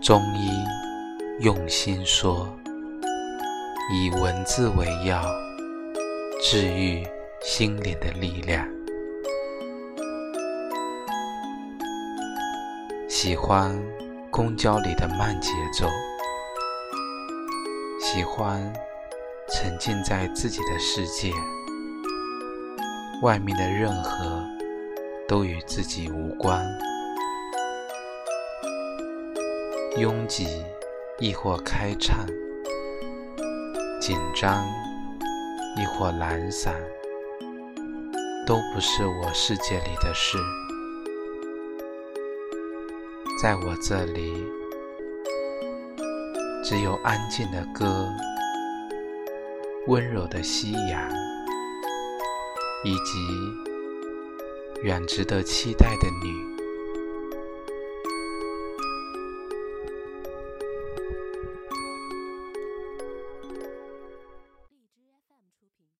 [0.00, 0.50] 中医
[1.40, 2.48] 用心说，
[3.92, 5.22] 以文字为药，
[6.42, 7.06] 治愈
[7.42, 8.66] 心灵的力量。
[13.08, 13.78] 喜欢
[14.30, 15.86] 公交里的慢节奏，
[18.00, 18.72] 喜欢
[19.52, 21.30] 沉浸在自己的世界，
[23.22, 24.42] 外面的任何
[25.28, 26.66] 都与自己无关。
[29.96, 30.46] 拥挤
[31.18, 32.24] 亦或开畅，
[34.00, 34.64] 紧张
[35.76, 36.74] 亦或懒散，
[38.46, 40.38] 都不是我世界里的事。
[43.42, 44.32] 在我这里，
[46.62, 48.08] 只有安静的歌、
[49.88, 51.10] 温柔的夕阳，
[52.84, 53.18] 以及
[54.84, 56.49] 远值得期待的你。